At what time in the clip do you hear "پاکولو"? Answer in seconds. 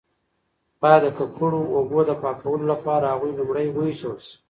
2.21-2.65